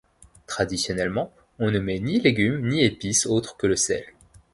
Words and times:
Traditionnellement, 0.47 1.31
on 1.59 1.69
ne 1.69 1.77
met 1.77 1.99
ni 1.99 2.19
légumes 2.19 2.67
ni 2.67 2.83
épices 2.83 3.27
autres 3.27 3.55
que 3.55 3.67
le 3.67 3.75
sel. 3.75 4.03